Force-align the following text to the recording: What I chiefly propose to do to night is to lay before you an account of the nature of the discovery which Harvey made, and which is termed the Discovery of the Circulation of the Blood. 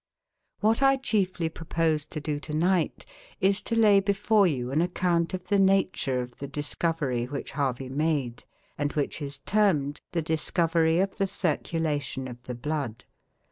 What 0.61 0.81
I 0.81 0.95
chiefly 0.97 1.47
propose 1.47 2.07
to 2.07 2.19
do 2.19 2.39
to 2.39 2.55
night 2.55 3.05
is 3.39 3.61
to 3.61 3.75
lay 3.75 3.99
before 3.99 4.47
you 4.47 4.71
an 4.71 4.81
account 4.81 5.35
of 5.35 5.49
the 5.49 5.59
nature 5.59 6.21
of 6.21 6.37
the 6.39 6.47
discovery 6.47 7.25
which 7.25 7.51
Harvey 7.51 7.87
made, 7.87 8.43
and 8.79 8.91
which 8.93 9.21
is 9.21 9.37
termed 9.37 10.01
the 10.11 10.23
Discovery 10.23 10.97
of 10.97 11.17
the 11.17 11.27
Circulation 11.27 12.27
of 12.27 12.41
the 12.45 12.55
Blood. 12.55 13.05